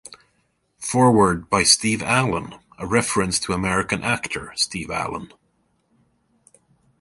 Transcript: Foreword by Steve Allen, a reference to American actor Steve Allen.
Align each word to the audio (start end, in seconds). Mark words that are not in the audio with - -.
Foreword 0.79 1.47
by 1.47 1.61
Steve 1.61 2.01
Allen, 2.01 2.55
a 2.79 2.87
reference 2.87 3.39
to 3.41 3.53
American 3.53 4.01
actor 4.01 4.51
Steve 4.55 4.89
Allen. 4.89 5.31